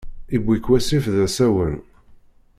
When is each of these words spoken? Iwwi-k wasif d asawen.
Iwwi-k 0.35 0.65
wasif 0.69 1.05
d 1.15 1.17
asawen. 1.25 1.75